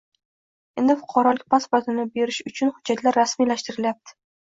[0.83, 4.23] Endi fuqarolik pasportini berish uchun hujjatlar rasmiylashtirilyapti.